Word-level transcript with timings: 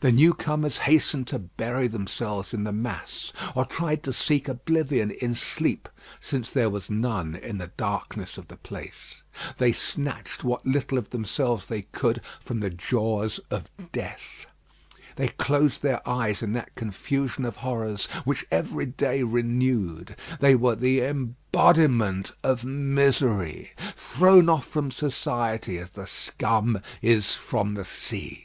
The 0.00 0.12
new 0.12 0.32
comers 0.32 0.78
hastened 0.78 1.26
to 1.26 1.40
bury 1.40 1.88
themselves 1.88 2.54
in 2.54 2.62
the 2.62 2.70
mass, 2.70 3.32
or 3.56 3.64
tried 3.64 4.04
to 4.04 4.12
seek 4.12 4.46
oblivion 4.46 5.10
in 5.10 5.34
sleep, 5.34 5.88
since 6.20 6.52
there 6.52 6.70
was 6.70 6.88
none 6.88 7.34
in 7.34 7.58
the 7.58 7.72
darkness 7.76 8.38
of 8.38 8.46
the 8.46 8.56
place. 8.58 9.24
They 9.56 9.72
snatched 9.72 10.44
what 10.44 10.64
little 10.64 10.98
of 10.98 11.10
themselves 11.10 11.66
they 11.66 11.82
could 11.82 12.20
from 12.40 12.60
the 12.60 12.70
jaws 12.70 13.40
of 13.50 13.72
death. 13.90 14.46
They 15.16 15.28
closed 15.30 15.82
their 15.82 16.06
eyes 16.08 16.42
in 16.42 16.52
that 16.52 16.76
confusion 16.76 17.44
of 17.44 17.56
horrors 17.56 18.06
which 18.24 18.46
every 18.52 18.86
day 18.86 19.24
renewed. 19.24 20.14
They 20.38 20.54
were 20.54 20.76
the 20.76 21.00
embodiment 21.02 22.30
of 22.44 22.62
misery, 22.64 23.72
thrown 23.96 24.48
off 24.48 24.68
from 24.68 24.92
society, 24.92 25.76
as 25.78 25.90
the 25.90 26.06
scum 26.06 26.82
is 27.02 27.34
from 27.34 27.70
the 27.70 27.84
sea. 27.84 28.44